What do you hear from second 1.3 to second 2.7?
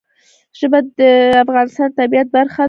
افغانستان د طبیعت برخه ده.